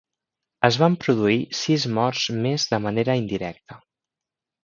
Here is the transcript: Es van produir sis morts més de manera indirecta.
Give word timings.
Es 0.69 0.77
van 0.83 0.95
produir 1.03 1.35
sis 1.59 1.85
morts 1.99 2.25
més 2.47 2.67
de 2.73 2.79
manera 2.87 3.17
indirecta. 3.25 3.79